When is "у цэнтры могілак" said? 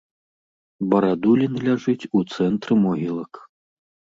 2.21-3.33